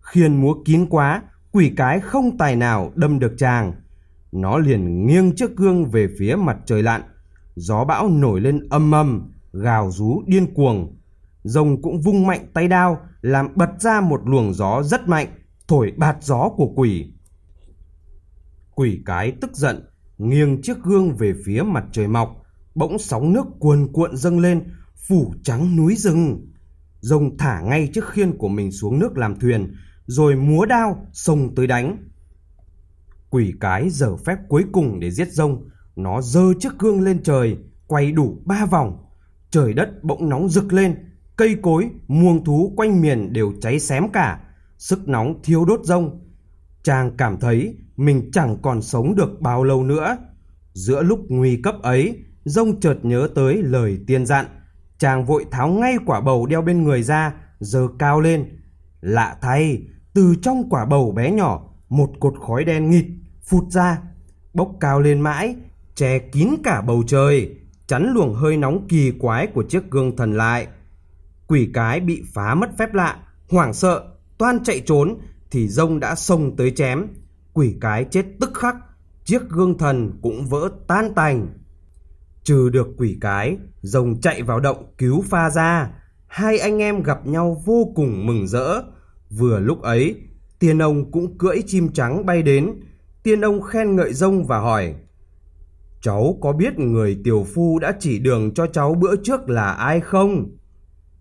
Khiên 0.01 0.37
múa 0.37 0.55
kín 0.65 0.87
quá, 0.91 1.23
quỷ 1.53 1.73
cái 1.77 2.01
không 2.01 2.39
tài 2.39 2.57
nào 2.57 2.93
đâm 2.95 3.19
được 3.19 3.35
chàng. 3.39 3.73
Nó 4.33 4.59
liền 4.59 5.07
nghiêng 5.07 5.37
chiếc 5.37 5.57
gương 5.57 5.91
về 5.91 6.07
phía 6.19 6.37
mặt 6.37 6.57
trời 6.67 6.83
lặn. 6.83 7.03
Gió 7.55 7.85
bão 7.85 8.09
nổi 8.09 8.41
lên 8.41 8.69
âm 8.71 8.95
âm, 8.95 9.33
gào 9.53 9.91
rú 9.91 10.23
điên 10.27 10.55
cuồng. 10.55 10.97
Rồng 11.47 11.83
cũng 11.83 12.01
vung 12.01 12.27
mạnh 12.27 12.47
tay 12.55 12.69
đao, 12.69 13.01
làm 13.21 13.49
bật 13.55 13.71
ra 13.81 14.01
một 14.01 14.21
luồng 14.25 14.55
gió 14.55 14.83
rất 14.83 15.09
mạnh, 15.09 15.27
thổi 15.69 15.93
bạt 15.97 16.17
gió 16.21 16.49
của 16.57 16.73
quỷ. 16.77 17.13
Quỷ 18.75 19.03
cái 19.07 19.33
tức 19.41 19.57
giận, 19.57 19.89
nghiêng 20.19 20.63
chiếc 20.63 20.83
gương 20.83 21.17
về 21.17 21.35
phía 21.45 21.63
mặt 21.63 21.85
trời 21.93 22.09
mọc, 22.09 22.43
bỗng 22.75 22.99
sóng 22.99 23.33
nước 23.33 23.47
cuồn 23.61 23.93
cuộn 23.93 24.17
dâng 24.17 24.39
lên, 24.39 24.65
phủ 25.09 25.35
trắng 25.43 25.77
núi 25.77 25.95
rừng. 25.97 26.53
Rồng 27.01 27.39
thả 27.39 27.61
ngay 27.61 27.91
chiếc 27.95 28.05
khiên 28.05 28.39
của 28.39 28.49
mình 28.49 28.73
xuống 28.73 28.99
nước 28.99 29.17
làm 29.17 29.41
thuyền, 29.41 29.75
rồi 30.07 30.37
múa 30.37 30.67
đao 30.67 31.07
xông 31.13 31.55
tới 31.55 31.67
đánh. 31.67 31.97
Quỷ 33.31 33.55
cái 33.61 33.91
giờ 33.91 34.17
phép 34.17 34.37
cuối 34.49 34.65
cùng 34.73 35.01
để 35.01 35.11
giết 35.11 35.33
rông, 35.33 35.69
nó 35.97 36.23
giơ 36.23 36.55
chiếc 36.61 36.79
gương 36.79 37.01
lên 37.01 37.23
trời, 37.23 37.57
quay 37.87 38.13
đủ 38.13 38.43
ba 38.45 38.67
vòng. 38.67 39.03
Trời 39.51 39.73
đất 39.73 40.05
bỗng 40.05 40.29
nóng 40.29 40.49
rực 40.49 40.73
lên, 40.73 41.06
cây 41.37 41.57
cối, 41.63 41.91
muông 42.09 42.45
thú 42.45 42.73
quanh 42.77 43.01
miền 43.01 43.33
đều 43.33 43.53
cháy 43.61 43.81
xém 43.81 44.09
cả, 44.09 44.41
sức 44.79 45.09
nóng 45.09 45.43
thiếu 45.43 45.65
đốt 45.65 45.81
rông. 45.85 46.21
Chàng 46.83 47.17
cảm 47.17 47.37
thấy 47.41 47.77
mình 47.97 48.31
chẳng 48.33 48.57
còn 48.63 48.83
sống 48.83 49.15
được 49.15 49.41
bao 49.41 49.65
lâu 49.65 49.85
nữa. 49.85 50.17
Giữa 50.73 51.03
lúc 51.03 51.21
nguy 51.29 51.61
cấp 51.63 51.75
ấy, 51.83 52.19
rông 52.45 52.81
chợt 52.81 52.97
nhớ 53.03 53.29
tới 53.35 53.63
lời 53.63 53.99
tiên 54.07 54.27
dặn. 54.27 54.47
Chàng 54.99 55.25
vội 55.25 55.47
tháo 55.51 55.69
ngay 55.69 55.97
quả 56.07 56.21
bầu 56.21 56.47
đeo 56.47 56.63
bên 56.63 56.83
người 56.85 57.03
ra, 57.03 57.35
giơ 57.61 57.89
cao 57.99 58.21
lên. 58.21 58.61
Lạ 59.01 59.37
thay, 59.43 59.83
từ 60.15 60.35
trong 60.43 60.71
quả 60.71 60.85
bầu 60.85 61.13
bé 61.13 61.31
nhỏ, 61.31 61.63
một 61.89 62.11
cột 62.21 62.35
khói 62.47 62.65
đen 62.65 62.91
nghịt 62.91 63.07
phụt 63.47 63.65
ra, 63.71 63.99
bốc 64.55 64.73
cao 64.81 65.01
lên 65.01 65.21
mãi, 65.21 65.57
che 65.95 66.19
kín 66.19 66.49
cả 66.65 66.83
bầu 66.83 67.03
trời, 67.07 67.57
chắn 67.87 68.13
luồng 68.15 68.35
hơi 68.35 68.57
nóng 68.57 68.87
kỳ 68.89 69.13
quái 69.19 69.47
của 69.47 69.63
chiếc 69.63 69.91
gương 69.91 70.17
thần 70.17 70.33
lại. 70.33 70.67
Quỷ 71.49 71.71
cái 71.75 72.01
bị 72.01 72.23
phá 72.35 72.55
mất 72.55 72.71
phép 72.79 72.95
lạ, 72.95 73.19
hoảng 73.51 73.75
sợ, 73.75 74.05
toan 74.39 74.65
chạy 74.65 74.81
trốn 74.87 75.19
thì 75.51 75.69
rông 75.69 76.01
đã 76.01 76.15
xông 76.15 76.57
tới 76.57 76.71
chém. 76.71 77.07
Quỷ 77.53 77.77
cái 77.81 78.05
chết 78.11 78.25
tức 78.41 78.55
khắc, 78.55 78.77
chiếc 79.25 79.49
gương 79.49 79.79
thần 79.79 80.19
cũng 80.23 80.47
vỡ 80.47 80.71
tan 80.87 81.15
tành. 81.15 81.49
Trừ 82.43 82.69
được 82.69 82.89
quỷ 82.97 83.19
cái, 83.21 83.57
rồng 83.83 84.21
chạy 84.21 84.43
vào 84.43 84.61
động 84.61 84.93
cứu 84.99 85.23
pha 85.23 85.51
ra. 85.51 85.91
Hai 86.27 86.59
anh 86.59 86.79
em 86.79 87.03
gặp 87.03 87.27
nhau 87.27 87.63
vô 87.65 87.93
cùng 87.95 88.27
mừng 88.27 88.47
rỡ. 88.47 88.83
Vừa 89.31 89.61
lúc 89.61 89.83
ấy, 89.83 90.15
tiên 90.59 90.79
ông 90.79 91.11
cũng 91.11 91.39
cưỡi 91.39 91.57
chim 91.67 91.89
trắng 91.93 92.27
bay 92.27 92.43
đến. 92.43 92.75
Tiên 93.23 93.41
ông 93.41 93.63
khen 93.63 93.97
ngợi 93.97 94.13
rông 94.13 94.47
và 94.47 94.59
hỏi. 94.59 94.95
Cháu 96.01 96.39
có 96.43 96.53
biết 96.53 96.79
người 96.79 97.21
tiểu 97.25 97.47
phu 97.55 97.79
đã 97.79 97.93
chỉ 98.01 98.19
đường 98.19 98.55
cho 98.55 98.67
cháu 98.67 98.95
bữa 98.95 99.17
trước 99.17 99.49
là 99.49 99.73
ai 99.73 100.01
không? 100.01 100.57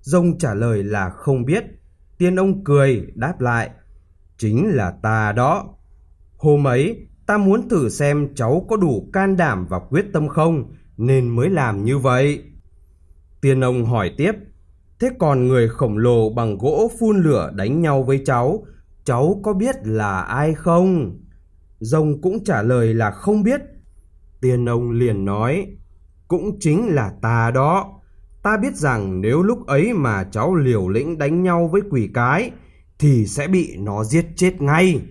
Rông 0.06 0.38
trả 0.38 0.54
lời 0.54 0.84
là 0.84 1.10
không 1.10 1.46
biết. 1.46 1.64
Tiên 2.18 2.36
ông 2.36 2.64
cười, 2.64 3.08
đáp 3.16 3.42
lại. 3.42 3.70
Chính 4.38 4.68
là 4.68 4.92
ta 4.92 5.32
đó. 5.32 5.76
Hôm 6.38 6.68
ấy, 6.68 7.08
ta 7.26 7.38
muốn 7.38 7.70
thử 7.70 7.90
xem 7.90 8.36
cháu 8.36 8.66
có 8.70 8.78
đủ 8.78 9.10
can 9.14 9.38
đảm 9.38 9.68
và 9.70 9.80
quyết 9.80 10.06
tâm 10.14 10.28
không, 10.28 10.74
nên 10.98 11.30
mới 11.30 11.50
làm 11.50 11.86
như 11.86 11.98
vậy. 11.98 12.44
Tiên 13.42 13.62
ông 13.62 13.86
hỏi 13.86 14.12
tiếp. 14.18 14.32
Thế 15.00 15.10
còn 15.20 15.48
người 15.48 15.70
khổng 15.70 15.98
lồ 15.98 16.30
bằng 16.30 16.58
gỗ 16.58 16.92
phun 17.00 17.22
lửa 17.24 17.52
đánh 17.56 17.82
nhau 17.82 18.04
với 18.04 18.22
cháu, 18.26 18.66
cháu 19.04 19.40
có 19.44 19.54
biết 19.54 19.76
là 19.84 20.22
ai 20.22 20.54
không? 20.54 21.20
Rồng 21.80 22.22
cũng 22.22 22.44
trả 22.44 22.62
lời 22.62 22.94
là 22.94 23.12
không 23.12 23.44
biết. 23.44 23.62
Tiên 24.42 24.66
ông 24.66 24.92
liền 24.92 25.26
nói, 25.26 25.68
cũng 26.28 26.60
chính 26.60 26.88
là 26.88 27.12
ta 27.22 27.52
đó. 27.52 27.95
Ta 28.46 28.58
biết 28.58 28.76
rằng 28.76 29.22
nếu 29.22 29.44
lúc 29.44 29.68
ấy 29.68 29.94
mà 29.94 30.24
cháu 30.24 30.56
liều 30.56 30.90
lĩnh 30.90 31.18
đánh 31.18 31.44
nhau 31.44 31.68
với 31.68 31.82
quỷ 31.90 32.10
cái 32.14 32.52
thì 33.00 33.28
sẽ 33.28 33.48
bị 33.48 33.78
nó 33.78 34.04
giết 34.04 34.26
chết 34.36 34.62
ngay. 34.62 35.02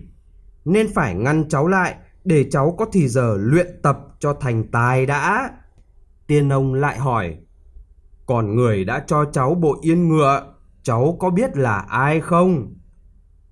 Nên 0.65 0.93
phải 0.93 1.15
ngăn 1.15 1.49
cháu 1.49 1.67
lại 1.67 1.95
để 2.23 2.45
cháu 2.51 2.75
có 2.77 2.85
thì 2.93 3.07
giờ 3.07 3.37
luyện 3.39 3.67
tập 3.83 3.99
cho 4.19 4.33
thành 4.33 4.63
tài 4.71 5.05
đã. 5.05 5.49
Tiên 6.27 6.49
ông 6.49 6.73
lại 6.73 6.97
hỏi, 6.97 7.37
còn 8.25 8.55
người 8.55 8.85
đã 8.85 9.03
cho 9.07 9.25
cháu 9.25 9.55
bộ 9.55 9.79
yên 9.81 10.09
ngựa 10.09 10.53
cháu 10.83 11.17
có 11.19 11.29
biết 11.29 11.57
là 11.57 11.77
ai 11.77 12.21
không? 12.21 12.73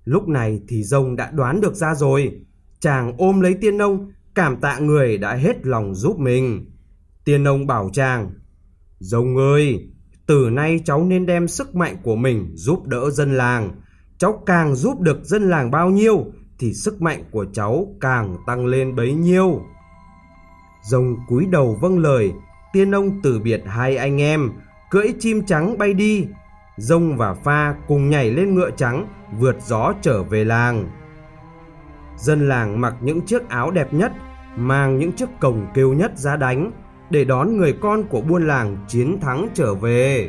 Lúc 0.04 0.28
này 0.28 0.60
thì 0.68 0.82
rồng 0.82 1.16
đã 1.16 1.30
đoán 1.30 1.60
được 1.60 1.74
ra 1.74 1.94
rồi. 1.94 2.40
Chàng 2.80 3.12
ôm 3.18 3.40
lấy 3.40 3.54
tiên 3.54 3.78
nông, 3.78 4.12
cảm 4.34 4.56
tạ 4.56 4.78
người 4.78 5.18
đã 5.18 5.34
hết 5.34 5.66
lòng 5.66 5.94
giúp 5.94 6.18
mình. 6.18 6.70
Tiên 7.24 7.44
nông 7.44 7.66
bảo 7.66 7.90
chàng, 7.92 8.30
Rồng 9.04 9.36
ơi, 9.36 9.88
từ 10.26 10.50
nay 10.50 10.80
cháu 10.84 11.04
nên 11.04 11.26
đem 11.26 11.48
sức 11.48 11.74
mạnh 11.76 11.96
của 12.02 12.16
mình 12.16 12.52
giúp 12.54 12.86
đỡ 12.86 13.10
dân 13.10 13.34
làng. 13.36 13.70
Cháu 14.18 14.42
càng 14.46 14.74
giúp 14.74 15.00
được 15.00 15.24
dân 15.24 15.50
làng 15.50 15.70
bao 15.70 15.90
nhiêu 15.90 16.24
thì 16.58 16.74
sức 16.74 17.02
mạnh 17.02 17.24
của 17.30 17.46
cháu 17.52 17.86
càng 18.00 18.36
tăng 18.46 18.66
lên 18.66 18.96
bấy 18.96 19.14
nhiêu. 19.14 19.60
Rồng 20.82 21.16
cúi 21.28 21.46
đầu 21.46 21.78
vâng 21.80 21.98
lời, 21.98 22.32
tiên 22.72 22.94
ông 22.94 23.20
từ 23.22 23.38
biệt 23.38 23.62
hai 23.66 23.96
anh 23.96 24.20
em, 24.20 24.52
cưỡi 24.90 25.06
chim 25.18 25.42
trắng 25.46 25.78
bay 25.78 25.94
đi. 25.94 26.26
rồng 26.76 27.16
và 27.16 27.34
Pha 27.34 27.74
cùng 27.88 28.10
nhảy 28.10 28.30
lên 28.30 28.54
ngựa 28.54 28.70
trắng, 28.70 29.06
vượt 29.38 29.56
gió 29.66 29.92
trở 30.02 30.22
về 30.22 30.44
làng. 30.44 30.90
Dân 32.18 32.48
làng 32.48 32.80
mặc 32.80 32.94
những 33.00 33.20
chiếc 33.20 33.48
áo 33.48 33.70
đẹp 33.70 33.94
nhất, 33.94 34.12
mang 34.56 34.98
những 34.98 35.12
chiếc 35.12 35.28
cồng 35.40 35.66
kêu 35.74 35.92
nhất 35.92 36.18
ra 36.18 36.36
đánh, 36.36 36.72
để 37.14 37.24
đón 37.24 37.56
người 37.56 37.72
con 37.72 38.02
của 38.02 38.20
buôn 38.20 38.46
làng 38.46 38.76
chiến 38.88 39.20
thắng 39.20 39.48
trở 39.54 39.74
về. 39.74 40.28